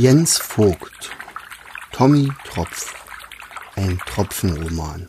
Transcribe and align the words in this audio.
Jens 0.00 0.38
Vogt 0.38 1.10
Tommy 1.90 2.28
Tropf 2.48 2.94
Ein 3.74 3.98
Tropfenroman 4.06 5.08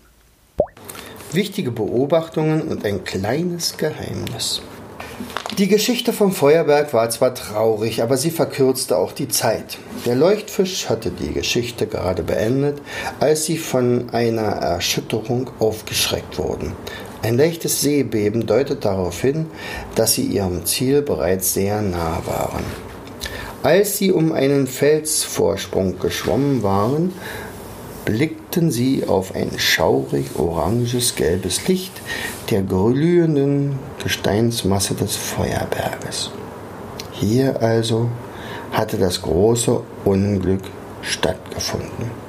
Wichtige 1.32 1.70
Beobachtungen 1.70 2.64
und 2.64 2.84
ein 2.84 3.04
kleines 3.04 3.78
Geheimnis. 3.78 4.64
Die 5.60 5.68
Geschichte 5.68 6.12
vom 6.12 6.32
Feuerberg 6.32 6.92
war 6.92 7.08
zwar 7.12 7.36
traurig, 7.36 8.02
aber 8.02 8.18
sie 8.18 8.32
verkürzte 8.32 8.98
auch 8.98 9.12
die 9.12 9.28
Zeit. 9.28 9.78
Der 10.08 10.16
Leuchtfisch 10.16 10.90
hatte 10.90 11.12
die 11.12 11.34
Geschichte 11.34 11.86
gerade 11.86 12.24
beendet, 12.24 12.82
als 13.20 13.46
sie 13.46 13.60
von 13.60 14.10
einer 14.10 14.42
Erschütterung 14.42 15.52
aufgeschreckt 15.60 16.40
wurden. 16.40 16.72
Ein 17.22 17.38
leichtes 17.38 17.82
Seebeben 17.82 18.48
deutet 18.48 18.86
darauf 18.86 19.22
hin, 19.22 19.52
dass 19.94 20.16
sie 20.16 20.26
ihrem 20.26 20.66
Ziel 20.66 21.04
bereits 21.04 21.54
sehr 21.54 21.84
nah 21.84 22.24
waren. 22.26 22.89
Als 23.62 23.98
sie 23.98 24.14
um 24.14 24.32
einen 24.32 24.68
Felsvorsprung 24.68 26.00
geschwommen 26.00 26.64
waren, 26.64 27.14
blickten 28.06 28.72
sie 28.72 29.04
auf 29.06 29.36
ein 29.36 29.52
schaurig 29.58 30.28
oranges 30.38 31.16
gelbes 31.16 31.68
Licht 31.68 31.92
der 32.50 32.62
glühenden 32.62 33.78
Gesteinsmasse 34.02 34.96
des 34.96 35.18
Feuerberges. 35.18 36.32
Hier 37.12 37.62
also 37.62 38.10
hatte 38.72 38.98
das 38.98 39.22
große 39.22 39.82
Unglück 40.06 40.62
stattgefunden. 41.02 42.29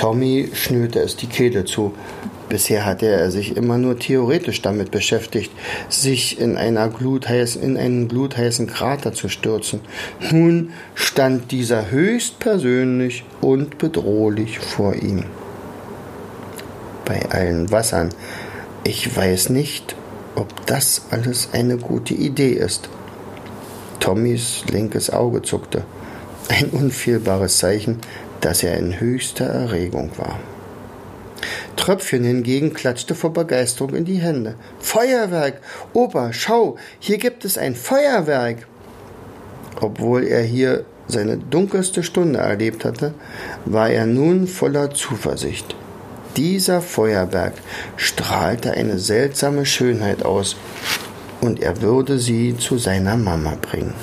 Tommy 0.00 0.48
schnürte 0.54 1.00
es 1.00 1.16
die 1.16 1.26
Kehle 1.26 1.66
zu, 1.66 1.92
Bisher 2.48 2.84
hatte 2.84 3.06
er 3.06 3.30
sich 3.30 3.56
immer 3.56 3.78
nur 3.78 3.98
theoretisch 3.98 4.60
damit 4.60 4.90
beschäftigt, 4.90 5.52
sich 5.88 6.40
in, 6.40 6.56
einer 6.56 6.88
glutheißen, 6.88 7.62
in 7.62 7.76
einen 7.76 8.08
glutheißen 8.08 8.66
Krater 8.66 9.12
zu 9.12 9.28
stürzen. 9.28 9.80
Nun 10.32 10.72
stand 10.94 11.52
dieser 11.52 11.92
höchstpersönlich 11.92 13.24
und 13.40 13.78
bedrohlich 13.78 14.58
vor 14.58 14.96
ihm. 14.96 15.26
Bei 17.04 17.20
allen 17.30 17.70
Wassern. 17.70 18.08
Ich 18.82 19.14
weiß 19.14 19.50
nicht, 19.50 19.94
ob 20.34 20.66
das 20.66 21.02
alles 21.10 21.50
eine 21.52 21.76
gute 21.76 22.14
Idee 22.14 22.54
ist. 22.54 22.88
Tommys 24.00 24.64
linkes 24.72 25.10
Auge 25.10 25.42
zuckte. 25.42 25.84
Ein 26.48 26.70
unfehlbares 26.70 27.58
Zeichen, 27.58 28.00
dass 28.40 28.62
er 28.62 28.76
in 28.78 29.00
höchster 29.00 29.46
Erregung 29.46 30.10
war. 30.16 30.38
Tröpfchen 31.76 32.24
hingegen 32.24 32.74
klatschte 32.74 33.14
vor 33.14 33.32
Begeisterung 33.32 33.94
in 33.94 34.04
die 34.04 34.18
Hände. 34.18 34.54
Feuerwerk! 34.80 35.60
Opa, 35.94 36.32
schau, 36.32 36.76
hier 36.98 37.18
gibt 37.18 37.44
es 37.44 37.56
ein 37.56 37.74
Feuerwerk! 37.74 38.66
Obwohl 39.80 40.24
er 40.24 40.42
hier 40.42 40.84
seine 41.08 41.38
dunkelste 41.38 42.02
Stunde 42.02 42.40
erlebt 42.40 42.84
hatte, 42.84 43.14
war 43.64 43.90
er 43.90 44.06
nun 44.06 44.46
voller 44.46 44.90
Zuversicht. 44.90 45.74
Dieser 46.36 46.80
Feuerberg 46.80 47.54
strahlte 47.96 48.72
eine 48.72 48.98
seltsame 48.98 49.66
Schönheit 49.66 50.24
aus, 50.24 50.56
und 51.40 51.60
er 51.60 51.80
würde 51.80 52.18
sie 52.18 52.56
zu 52.56 52.76
seiner 52.76 53.16
Mama 53.16 53.56
bringen. 53.60 53.94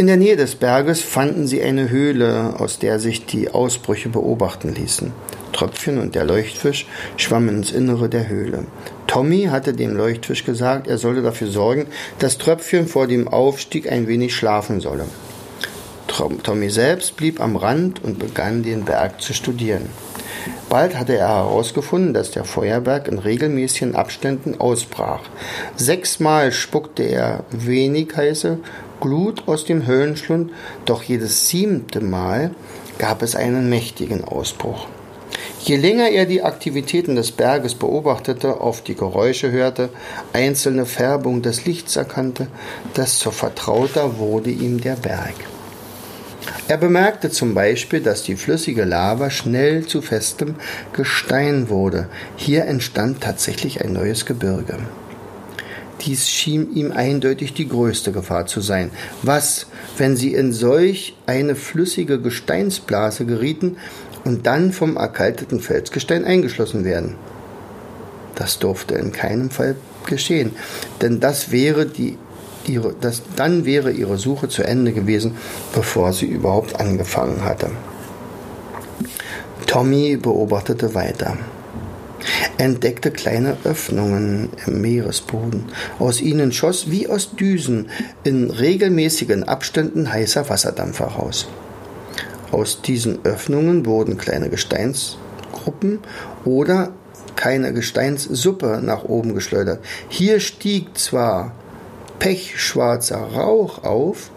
In 0.00 0.06
der 0.06 0.16
Nähe 0.16 0.36
des 0.36 0.54
Berges 0.54 1.02
fanden 1.02 1.46
sie 1.46 1.62
eine 1.62 1.90
Höhle, 1.90 2.54
aus 2.56 2.78
der 2.78 2.98
sich 2.98 3.26
die 3.26 3.50
Ausbrüche 3.50 4.08
beobachten 4.08 4.74
ließen. 4.74 5.12
Tröpfchen 5.52 5.98
und 5.98 6.14
der 6.14 6.24
Leuchtfisch 6.24 6.86
schwammen 7.18 7.56
ins 7.56 7.70
Innere 7.70 8.08
der 8.08 8.26
Höhle. 8.26 8.64
Tommy 9.06 9.48
hatte 9.50 9.74
dem 9.74 9.94
Leuchtfisch 9.94 10.46
gesagt, 10.46 10.86
er 10.86 10.96
solle 10.96 11.20
dafür 11.20 11.48
sorgen, 11.48 11.84
dass 12.18 12.38
Tröpfchen 12.38 12.86
vor 12.86 13.08
dem 13.08 13.28
Aufstieg 13.28 13.92
ein 13.92 14.08
wenig 14.08 14.34
schlafen 14.34 14.80
solle. 14.80 15.04
Tommy 16.06 16.70
selbst 16.70 17.18
blieb 17.18 17.38
am 17.38 17.56
Rand 17.56 18.02
und 18.02 18.18
begann 18.18 18.62
den 18.62 18.86
Berg 18.86 19.20
zu 19.20 19.34
studieren. 19.34 19.90
Bald 20.70 20.98
hatte 20.98 21.18
er 21.18 21.28
herausgefunden, 21.28 22.14
dass 22.14 22.30
der 22.30 22.44
Feuerberg 22.44 23.06
in 23.06 23.18
regelmäßigen 23.18 23.94
Abständen 23.94 24.58
ausbrach. 24.58 25.20
Sechsmal 25.76 26.52
spuckte 26.52 27.02
er 27.02 27.44
wenig 27.50 28.16
heiße 28.16 28.60
Glut 29.00 29.48
aus 29.48 29.64
dem 29.64 29.86
Höllenschlund, 29.86 30.52
doch 30.84 31.02
jedes 31.02 31.48
siebte 31.48 32.00
Mal 32.00 32.50
gab 32.98 33.22
es 33.22 33.34
einen 33.34 33.70
mächtigen 33.70 34.24
Ausbruch. 34.24 34.86
Je 35.62 35.76
länger 35.76 36.08
er 36.08 36.26
die 36.26 36.42
Aktivitäten 36.42 37.16
des 37.16 37.32
Berges 37.32 37.74
beobachtete, 37.74 38.60
auf 38.60 38.82
die 38.82 38.94
Geräusche 38.94 39.50
hörte, 39.50 39.90
einzelne 40.32 40.86
Färbung 40.86 41.42
des 41.42 41.64
Lichts 41.64 41.96
erkannte, 41.96 42.46
desto 42.96 43.30
vertrauter 43.30 44.18
wurde 44.18 44.50
ihm 44.50 44.80
der 44.80 44.96
Berg. 44.96 45.34
Er 46.68 46.76
bemerkte 46.76 47.30
zum 47.30 47.54
Beispiel, 47.54 48.00
dass 48.00 48.22
die 48.22 48.36
flüssige 48.36 48.84
Lava 48.84 49.30
schnell 49.30 49.86
zu 49.86 50.02
festem 50.02 50.54
Gestein 50.92 51.68
wurde. 51.68 52.08
Hier 52.36 52.64
entstand 52.64 53.20
tatsächlich 53.20 53.84
ein 53.84 53.92
neues 53.92 54.24
Gebirge. 54.24 54.78
Dies 56.02 56.28
schien 56.28 56.74
ihm 56.74 56.92
eindeutig 56.92 57.52
die 57.52 57.68
größte 57.68 58.12
Gefahr 58.12 58.46
zu 58.46 58.60
sein. 58.60 58.90
Was, 59.22 59.66
wenn 59.98 60.16
sie 60.16 60.32
in 60.34 60.52
solch 60.52 61.14
eine 61.26 61.54
flüssige 61.54 62.20
Gesteinsblase 62.20 63.26
gerieten 63.26 63.76
und 64.24 64.46
dann 64.46 64.72
vom 64.72 64.96
erkalteten 64.96 65.60
Felsgestein 65.60 66.24
eingeschlossen 66.24 66.84
werden? 66.84 67.16
Das 68.34 68.58
durfte 68.58 68.94
in 68.94 69.12
keinem 69.12 69.50
Fall 69.50 69.76
geschehen, 70.06 70.52
denn 71.02 71.20
das 71.20 71.52
wäre 71.52 71.84
die 71.84 72.16
ihre, 72.66 72.94
das, 72.98 73.22
dann 73.36 73.66
wäre 73.66 73.90
ihre 73.90 74.16
Suche 74.16 74.48
zu 74.48 74.62
Ende 74.62 74.92
gewesen, 74.92 75.36
bevor 75.74 76.12
sie 76.12 76.26
überhaupt 76.26 76.80
angefangen 76.80 77.44
hatte. 77.44 77.70
Tommy 79.66 80.16
beobachtete 80.16 80.94
weiter 80.94 81.36
entdeckte 82.58 83.10
kleine 83.10 83.56
Öffnungen 83.64 84.50
im 84.66 84.80
Meeresboden. 84.80 85.64
Aus 85.98 86.20
ihnen 86.20 86.52
schoss 86.52 86.90
wie 86.90 87.08
aus 87.08 87.34
Düsen 87.36 87.88
in 88.24 88.50
regelmäßigen 88.50 89.44
Abständen 89.44 90.12
heißer 90.12 90.48
Wasserdampf 90.48 91.00
heraus. 91.00 91.48
Aus 92.52 92.82
diesen 92.82 93.24
Öffnungen 93.24 93.86
wurden 93.86 94.18
kleine 94.18 94.50
Gesteinsgruppen 94.50 96.00
oder 96.44 96.92
keine 97.36 97.72
Gesteinssuppe 97.72 98.80
nach 98.82 99.04
oben 99.04 99.34
geschleudert. 99.34 99.82
Hier 100.08 100.40
stieg 100.40 100.98
zwar 100.98 101.52
pechschwarzer 102.18 103.18
Rauch 103.18 103.84
auf, 103.84 104.30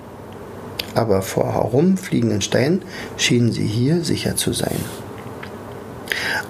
aber 0.95 1.21
vor 1.21 1.53
herumfliegenden 1.53 2.41
Steinen 2.41 2.83
schienen 3.17 3.51
sie 3.51 3.65
hier 3.65 4.03
sicher 4.03 4.35
zu 4.35 4.53
sein. 4.53 4.77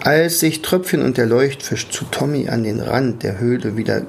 Als 0.03 0.41
sich 0.41 0.61
Tröpfchen 0.61 1.01
und 1.01 1.15
der 1.15 1.25
Leuchtfisch 1.25 1.89
zu 1.89 2.03
Tommy 2.03 2.49
an 2.49 2.63
den 2.63 2.81
Rand 2.81 3.23
der 3.23 3.39
Höhle 3.39 3.77
wieder 3.77 4.01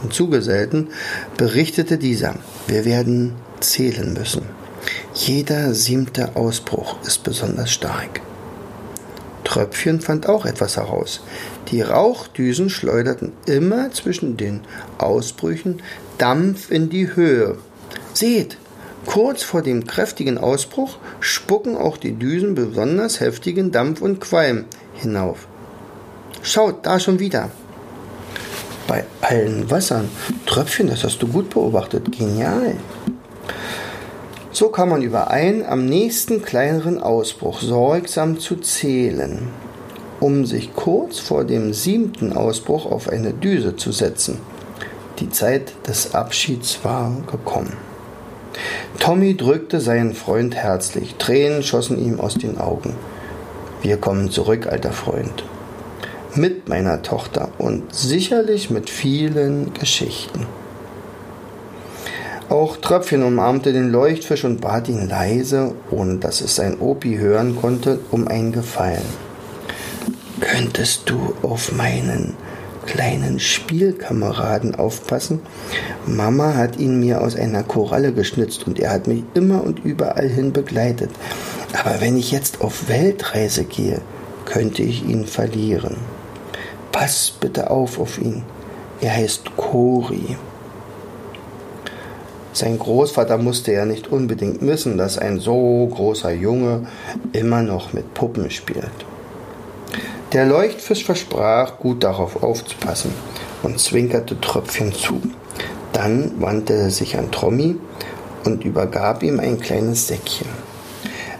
hinzugesellten, 0.00 0.90
berichtete 1.36 1.98
dieser, 1.98 2.36
wir 2.68 2.84
werden 2.84 3.34
zählen 3.58 4.12
müssen. 4.12 4.42
Jeder 5.12 5.74
siebte 5.74 6.36
Ausbruch 6.36 7.02
ist 7.04 7.24
besonders 7.24 7.72
stark. 7.72 8.20
Tröpfchen 9.42 10.00
fand 10.00 10.28
auch 10.28 10.46
etwas 10.46 10.76
heraus. 10.76 11.24
Die 11.72 11.82
Rauchdüsen 11.82 12.70
schleuderten 12.70 13.32
immer 13.46 13.90
zwischen 13.90 14.36
den 14.36 14.60
Ausbrüchen 14.98 15.82
Dampf 16.18 16.70
in 16.70 16.90
die 16.90 17.16
Höhe. 17.16 17.58
Seht, 18.12 18.56
kurz 19.06 19.42
vor 19.42 19.62
dem 19.62 19.86
kräftigen 19.86 20.38
Ausbruch 20.38 20.98
spucken 21.20 21.76
auch 21.76 21.96
die 21.96 22.12
Düsen 22.12 22.54
besonders 22.54 23.20
heftigen 23.20 23.72
Dampf 23.72 24.00
und 24.00 24.20
Qualm 24.20 24.64
hinauf. 24.94 25.46
Schaut, 26.42 26.86
da 26.86 26.98
schon 26.98 27.18
wieder. 27.18 27.50
Bei 28.86 29.04
allen 29.20 29.70
Wassern. 29.70 30.08
Tröpfchen, 30.46 30.88
das 30.88 31.04
hast 31.04 31.22
du 31.22 31.28
gut 31.28 31.50
beobachtet. 31.50 32.10
Genial. 32.16 32.76
So 34.52 34.68
kam 34.68 34.88
man 34.88 35.02
überein, 35.02 35.64
am 35.64 35.86
nächsten 35.86 36.42
kleineren 36.42 37.00
Ausbruch 37.00 37.60
sorgsam 37.60 38.40
zu 38.40 38.56
zählen, 38.56 39.48
um 40.18 40.44
sich 40.44 40.74
kurz 40.74 41.20
vor 41.20 41.44
dem 41.44 41.72
siebten 41.72 42.32
Ausbruch 42.32 42.86
auf 42.86 43.08
eine 43.08 43.32
Düse 43.32 43.76
zu 43.76 43.92
setzen. 43.92 44.38
Die 45.20 45.30
Zeit 45.30 45.72
des 45.86 46.14
Abschieds 46.14 46.80
war 46.82 47.14
gekommen. 47.30 47.89
Tommy 48.98 49.36
drückte 49.36 49.80
seinen 49.80 50.14
Freund 50.14 50.54
herzlich, 50.54 51.16
Tränen 51.16 51.62
schossen 51.62 51.98
ihm 51.98 52.20
aus 52.20 52.34
den 52.34 52.58
Augen. 52.58 52.94
Wir 53.82 53.96
kommen 53.96 54.30
zurück, 54.30 54.66
alter 54.66 54.92
Freund. 54.92 55.44
Mit 56.34 56.68
meiner 56.68 57.02
Tochter 57.02 57.48
und 57.58 57.94
sicherlich 57.94 58.70
mit 58.70 58.90
vielen 58.90 59.72
Geschichten. 59.74 60.46
Auch 62.48 62.76
Tröpfchen 62.76 63.22
umarmte 63.22 63.72
den 63.72 63.90
Leuchtfisch 63.90 64.44
und 64.44 64.60
bat 64.60 64.88
ihn 64.88 65.08
leise, 65.08 65.72
ohne 65.90 66.16
dass 66.16 66.40
es 66.40 66.56
sein 66.56 66.78
Opi 66.80 67.16
hören 67.16 67.56
konnte, 67.60 68.00
um 68.10 68.26
einen 68.26 68.50
Gefallen. 68.50 69.06
Könntest 70.40 71.08
du 71.08 71.34
auf 71.42 71.72
meinen 71.72 72.34
kleinen 72.90 73.38
Spielkameraden 73.38 74.74
aufpassen. 74.74 75.40
Mama 76.06 76.54
hat 76.54 76.76
ihn 76.80 76.98
mir 76.98 77.20
aus 77.20 77.36
einer 77.36 77.62
Koralle 77.62 78.12
geschnitzt 78.12 78.66
und 78.66 78.80
er 78.80 78.90
hat 78.90 79.06
mich 79.06 79.22
immer 79.34 79.62
und 79.62 79.84
überall 79.84 80.28
hin 80.28 80.52
begleitet. 80.52 81.10
Aber 81.72 82.00
wenn 82.00 82.16
ich 82.16 82.32
jetzt 82.32 82.60
auf 82.60 82.88
Weltreise 82.88 83.62
gehe, 83.62 84.00
könnte 84.44 84.82
ich 84.82 85.08
ihn 85.08 85.24
verlieren. 85.24 85.98
Pass 86.90 87.32
bitte 87.38 87.70
auf 87.70 88.00
auf 88.00 88.18
ihn. 88.18 88.42
Er 89.00 89.14
heißt 89.14 89.56
Cori. 89.56 90.36
Sein 92.52 92.76
Großvater 92.76 93.38
musste 93.38 93.72
ja 93.72 93.84
nicht 93.84 94.08
unbedingt 94.08 94.62
wissen, 94.62 94.98
dass 94.98 95.16
ein 95.16 95.38
so 95.38 95.86
großer 95.94 96.32
Junge 96.32 96.88
immer 97.32 97.62
noch 97.62 97.92
mit 97.92 98.14
Puppen 98.14 98.50
spielt. 98.50 98.90
Der 100.32 100.46
Leuchtfisch 100.46 101.04
versprach, 101.04 101.78
gut 101.78 102.04
darauf 102.04 102.42
aufzupassen 102.42 103.12
und 103.64 103.80
zwinkerte 103.80 104.40
Tröpfchen 104.40 104.92
zu. 104.92 105.20
Dann 105.92 106.40
wandte 106.40 106.74
er 106.74 106.90
sich 106.90 107.18
an 107.18 107.32
Tommy 107.32 107.76
und 108.44 108.64
übergab 108.64 109.24
ihm 109.24 109.40
ein 109.40 109.58
kleines 109.58 110.06
Säckchen. 110.06 110.46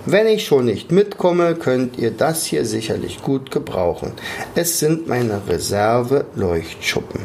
Wenn 0.06 0.26
ich 0.26 0.44
schon 0.44 0.64
nicht 0.64 0.90
mitkomme, 0.90 1.54
könnt 1.54 1.98
ihr 1.98 2.10
das 2.10 2.44
hier 2.44 2.64
sicherlich 2.64 3.22
gut 3.22 3.52
gebrauchen. 3.52 4.12
Es 4.56 4.81
sind 4.81 5.06
meine 5.06 5.40
Reserve-Leuchtschuppen. 5.46 7.20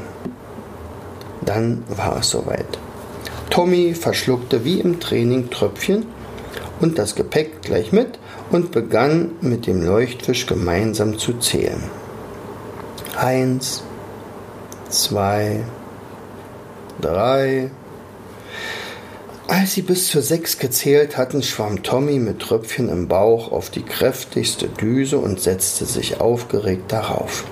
Dann 1.43 1.83
war 1.87 2.19
es 2.19 2.29
soweit. 2.29 2.77
Tommy 3.49 3.95
verschluckte 3.95 4.65
wie 4.65 4.81
im 4.81 4.99
Training 4.99 5.49
Tröpfchen 5.49 6.05
und 6.81 6.97
das 6.97 7.15
Gepäck 7.15 7.61
gleich 7.61 7.91
mit 7.91 8.19
und 8.51 8.71
begann 8.71 9.31
mit 9.41 9.67
dem 9.67 9.81
Leuchtfisch 9.81 10.45
gemeinsam 10.45 11.17
zu 11.17 11.33
zählen. 11.33 11.83
Eins, 13.17 13.83
zwei, 14.89 15.63
drei. 17.01 17.71
Als 19.47 19.73
sie 19.73 19.83
bis 19.83 20.07
zu 20.07 20.21
sechs 20.21 20.57
gezählt 20.57 21.17
hatten, 21.17 21.43
schwamm 21.43 21.83
Tommy 21.83 22.19
mit 22.19 22.39
Tröpfchen 22.39 22.89
im 22.89 23.07
Bauch 23.07 23.51
auf 23.51 23.69
die 23.69 23.83
kräftigste 23.83 24.67
Düse 24.67 25.19
und 25.19 25.39
setzte 25.39 25.85
sich 25.85 26.19
aufgeregt 26.19 26.91
darauf. 26.91 27.45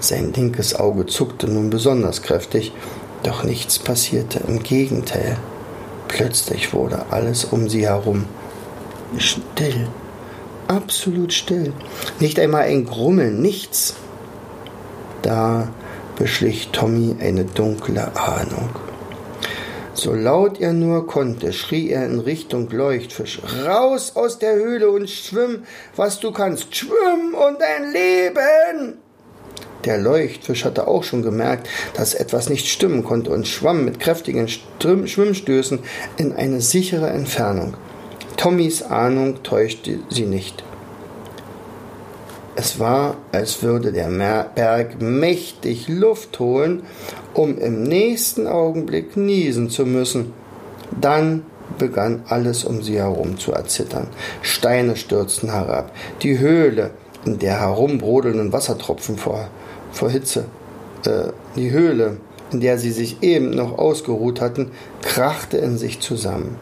Sein 0.00 0.32
linkes 0.32 0.74
Auge 0.74 1.06
zuckte 1.06 1.48
nun 1.48 1.70
besonders 1.70 2.22
kräftig 2.22 2.72
doch 3.22 3.44
nichts 3.44 3.78
passierte, 3.78 4.40
im 4.46 4.62
Gegenteil. 4.62 5.36
Plötzlich 6.08 6.72
wurde 6.72 7.06
alles 7.10 7.44
um 7.44 7.68
sie 7.68 7.86
herum 7.86 8.26
still, 9.18 9.88
absolut 10.68 11.32
still. 11.32 11.72
Nicht 12.20 12.38
einmal 12.38 12.62
ein 12.62 12.84
Grummeln, 12.84 13.40
nichts. 13.40 13.94
Da 15.22 15.68
beschlich 16.16 16.68
Tommy 16.72 17.16
eine 17.20 17.44
dunkle 17.44 18.16
Ahnung. 18.16 18.70
So 19.94 20.12
laut 20.12 20.60
er 20.60 20.74
nur 20.74 21.06
konnte, 21.06 21.54
schrie 21.54 21.88
er 21.90 22.04
in 22.04 22.20
Richtung 22.20 22.68
Leuchtfisch. 22.70 23.40
Raus 23.64 24.12
aus 24.14 24.38
der 24.38 24.54
Höhle 24.54 24.90
und 24.90 25.08
schwimm, 25.08 25.64
was 25.96 26.20
du 26.20 26.32
kannst. 26.32 26.76
Schwimm 26.76 27.34
und 27.34 27.58
dein 27.60 27.92
Leben! 27.92 28.98
Der 29.86 29.98
Leuchtfisch 29.98 30.64
hatte 30.64 30.86
auch 30.86 31.04
schon 31.04 31.22
gemerkt, 31.22 31.68
dass 31.94 32.12
etwas 32.12 32.50
nicht 32.50 32.66
stimmen 32.66 33.04
konnte 33.04 33.30
und 33.30 33.48
schwamm 33.48 33.84
mit 33.84 34.00
kräftigen 34.00 34.48
Schwimmstößen 34.48 35.78
in 36.18 36.32
eine 36.32 36.60
sichere 36.60 37.08
Entfernung. 37.08 37.74
Tommys 38.36 38.82
Ahnung 38.82 39.42
täuschte 39.42 40.00
sie 40.10 40.26
nicht. 40.26 40.62
Es 42.54 42.78
war, 42.78 43.16
als 43.32 43.62
würde 43.62 43.92
der 43.92 44.08
Berg 44.54 45.00
mächtig 45.02 45.88
Luft 45.88 46.38
holen, 46.38 46.84
um 47.34 47.58
im 47.58 47.82
nächsten 47.82 48.46
Augenblick 48.46 49.16
niesen 49.16 49.68
zu 49.68 49.84
müssen. 49.84 50.32
Dann 50.98 51.44
begann 51.78 52.22
alles 52.28 52.64
um 52.64 52.82
sie 52.82 52.96
herum 52.96 53.38
zu 53.38 53.52
erzittern. 53.52 54.08
Steine 54.40 54.96
stürzten 54.96 55.50
herab. 55.50 55.92
Die 56.22 56.38
Höhle, 56.38 56.92
in 57.26 57.38
der 57.38 57.60
herumbrodelnden 57.60 58.52
Wassertropfen 58.52 59.18
vor 59.18 59.48
vor 59.96 60.10
Hitze. 60.10 60.44
Äh, 61.04 61.32
die 61.56 61.70
Höhle, 61.70 62.18
in 62.52 62.60
der 62.60 62.78
sie 62.78 62.92
sich 62.92 63.22
eben 63.22 63.50
noch 63.50 63.76
ausgeruht 63.78 64.40
hatten, 64.40 64.70
krachte 65.02 65.56
in 65.58 65.78
sich 65.78 66.00
zusammen. 66.00 66.56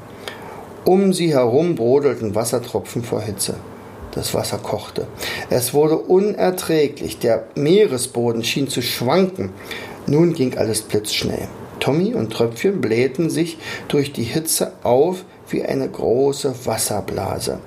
Um 0.85 1.13
sie 1.13 1.33
herum 1.33 1.75
brodelten 1.77 2.35
Wassertropfen 2.35 3.03
vor 3.03 3.23
Hitze. 3.23 3.55
Das 4.13 4.35
Wasser 4.35 4.59
kochte. 4.59 5.07
Es 5.51 5.75
wurde 5.75 5.97
unerträglich. 5.97 7.19
Der 7.19 7.45
Meeresboden 7.55 8.45
schien 8.45 8.69
zu 8.69 8.83
schwanken. 8.83 9.51
Nun 10.07 10.35
ging 10.35 10.57
alles 10.57 10.83
blitzschnell. 10.83 11.49
Tommy 11.81 12.15
und 12.15 12.33
Tröpfchen 12.33 12.81
blähten 12.81 13.31
sich 13.31 13.59
durch 13.89 14.13
die 14.13 14.23
Hitze 14.23 14.73
auf 14.83 15.25
wie 15.51 15.63
eine 15.63 15.89
große 15.89 16.55
Wasserblase. 16.65 17.59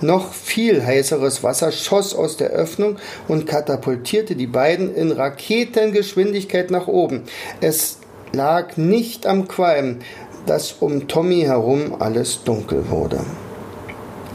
Noch 0.00 0.32
viel 0.32 0.84
heißeres 0.84 1.42
Wasser 1.42 1.72
schoss 1.72 2.14
aus 2.14 2.36
der 2.36 2.50
Öffnung 2.50 2.96
und 3.28 3.46
katapultierte 3.46 4.34
die 4.34 4.46
beiden 4.46 4.94
in 4.94 5.12
Raketengeschwindigkeit 5.12 6.70
nach 6.70 6.88
oben. 6.88 7.22
Es 7.60 7.98
lag 8.32 8.76
nicht 8.76 9.26
am 9.26 9.48
Qualm, 9.48 9.98
dass 10.46 10.72
um 10.80 11.08
Tommy 11.08 11.42
herum 11.42 11.96
alles 11.98 12.42
dunkel 12.44 12.90
wurde. 12.90 13.20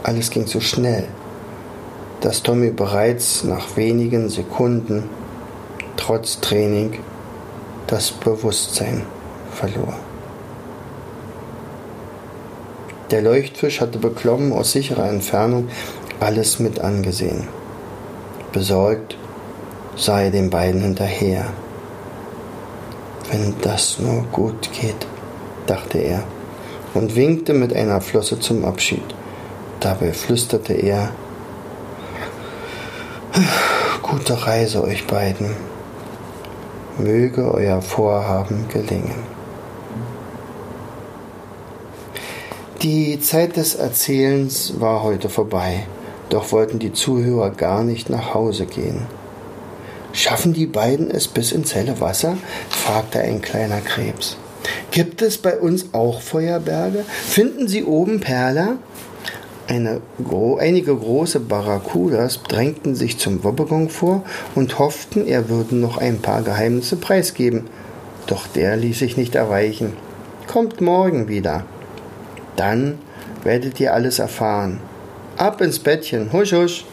Alles 0.02 0.30
ging 0.30 0.46
so 0.46 0.60
schnell, 0.60 1.04
dass 2.20 2.42
Tommy 2.42 2.70
bereits 2.70 3.44
nach 3.44 3.76
wenigen 3.76 4.28
Sekunden, 4.28 5.08
trotz 5.96 6.40
Training, 6.40 6.98
das 7.86 8.10
Bewusstsein 8.10 9.02
verlor. 9.52 9.94
Der 13.10 13.22
Leuchtfisch 13.22 13.80
hatte 13.80 13.98
beklommen 13.98 14.52
aus 14.52 14.72
sicherer 14.72 15.08
Entfernung 15.08 15.68
alles 16.20 16.58
mit 16.58 16.80
angesehen. 16.80 17.48
Besorgt 18.52 19.16
sah 19.96 20.20
er 20.20 20.30
den 20.30 20.50
beiden 20.50 20.82
hinterher. 20.82 21.46
Wenn 23.30 23.54
das 23.62 23.98
nur 23.98 24.22
gut 24.32 24.70
geht, 24.72 25.06
dachte 25.70 25.98
er 25.98 26.24
und 26.94 27.14
winkte 27.16 27.54
mit 27.54 27.74
einer 27.74 28.00
Flosse 28.00 28.40
zum 28.40 28.64
Abschied. 28.64 29.02
Dabei 29.80 30.12
flüsterte 30.12 30.72
er 30.72 31.10
Gute 34.02 34.46
Reise 34.46 34.82
euch 34.82 35.06
beiden. 35.06 35.54
Möge 36.98 37.52
euer 37.52 37.82
Vorhaben 37.82 38.66
gelingen. 38.68 39.22
Die 42.82 43.20
Zeit 43.20 43.56
des 43.56 43.74
Erzählens 43.74 44.80
war 44.80 45.02
heute 45.02 45.28
vorbei, 45.28 45.86
doch 46.30 46.52
wollten 46.52 46.78
die 46.78 46.92
Zuhörer 46.92 47.50
gar 47.50 47.84
nicht 47.84 48.08
nach 48.08 48.34
Hause 48.34 48.66
gehen. 48.66 49.06
Schaffen 50.12 50.52
die 50.52 50.66
beiden 50.66 51.10
es 51.10 51.28
bis 51.28 51.52
ins 51.52 51.74
helle 51.74 52.00
Wasser? 52.00 52.38
fragte 52.70 53.20
ein 53.20 53.42
kleiner 53.42 53.80
Krebs. 53.80 54.36
Gibt 54.98 55.22
es 55.22 55.38
bei 55.38 55.56
uns 55.56 55.94
auch 55.94 56.20
Feuerberge? 56.20 57.04
Finden 57.06 57.68
Sie 57.68 57.84
oben 57.84 58.18
Perla? 58.18 58.78
Eine, 59.68 60.00
einige 60.58 60.96
große 60.96 61.38
Barracudas 61.38 62.42
drängten 62.42 62.96
sich 62.96 63.16
zum 63.16 63.44
Wobbegong 63.44 63.90
vor 63.90 64.24
und 64.56 64.80
hofften, 64.80 65.24
er 65.28 65.48
würde 65.48 65.76
noch 65.76 65.98
ein 65.98 66.18
paar 66.18 66.42
Geheimnisse 66.42 66.96
preisgeben. 66.96 67.68
Doch 68.26 68.48
der 68.48 68.76
ließ 68.76 68.98
sich 68.98 69.16
nicht 69.16 69.36
erreichen. 69.36 69.92
Kommt 70.48 70.80
morgen 70.80 71.28
wieder. 71.28 71.64
Dann 72.56 72.98
werdet 73.44 73.78
ihr 73.78 73.94
alles 73.94 74.18
erfahren. 74.18 74.80
Ab 75.36 75.60
ins 75.60 75.78
Bettchen. 75.78 76.32
Husch, 76.32 76.52
husch. 76.52 76.84